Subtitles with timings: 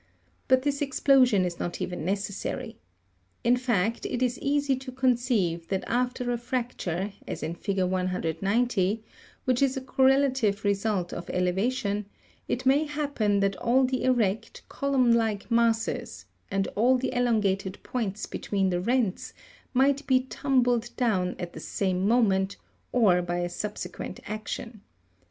[0.47, 2.79] But this explosion is not even necessary.
[3.43, 7.77] In fact it is easy to conceive that after a fracture, as in fig.
[7.83, 9.03] 190,
[9.45, 12.05] which is a correlative result of ele vation,
[12.47, 18.25] it may happen that all the erect, eolumri like masses, and all the elongated points
[18.25, 19.35] between the rents,
[19.71, 22.57] might be tumbled down at the same moment,
[22.91, 24.81] or by a subsequent action.